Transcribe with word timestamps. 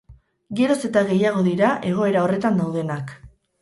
Geroz 0.59 0.77
eta 0.89 1.05
gehiago 1.11 1.45
dira 1.51 1.71
egoera 1.93 2.27
horretan 2.27 2.63
daudenak. 2.65 3.19